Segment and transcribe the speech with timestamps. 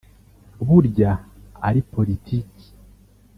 [0.67, 1.11] burya
[1.67, 2.65] ari politiki